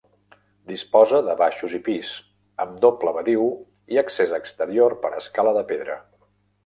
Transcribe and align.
Disposa 0.69 1.19
de 1.27 1.35
baixos 1.41 1.75
i 1.79 1.81
pis, 1.89 2.13
amb 2.65 2.81
doble 2.85 3.13
badiu 3.19 3.45
i 3.97 4.01
accés 4.03 4.35
exterior 4.39 4.97
per 5.05 5.13
escala 5.23 5.55
de 5.59 5.65
pedra. 5.75 6.01